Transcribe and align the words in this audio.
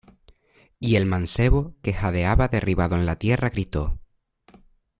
y 0.79 0.95
el 0.95 1.05
mancebo, 1.05 1.75
que 1.83 1.93
jadeaba 1.93 2.47
derribado 2.47 2.95
en 2.97 3.15
tierra, 3.19 3.51
gritó: 3.51 3.99